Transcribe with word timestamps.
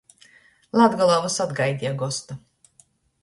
Latgolā 0.79 1.17
vysod 1.25 1.53
gaideja 1.61 1.91
gostu. 1.99 2.39